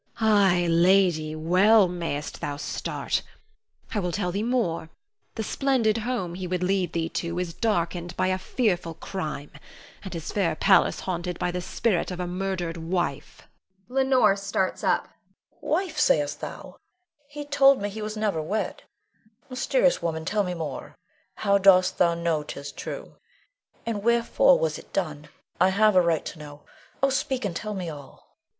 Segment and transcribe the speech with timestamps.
[0.19, 3.21] Ay, lady, well mayst thou start.
[3.93, 4.89] I will tell thee more.
[5.35, 9.51] The splendid home he would lead thee to is darkened by a fearful crime,
[10.03, 13.47] and his fair palace haunted by the spirit of a murdered wife.
[13.89, 15.03] [Leonore starts up.
[15.51, 15.69] Leonore.
[15.85, 16.79] Wife, sayest thou?
[17.27, 18.81] He told me he was never wed.
[19.51, 20.95] Mysterious woman, tell me more!
[21.35, 23.17] How dost thou know 'tis true,
[23.85, 25.27] and wherefore was it done?
[25.59, 26.63] I have a right to know.
[27.03, 27.99] Oh, speak, and tell me all!
[27.99, 28.23] Norna.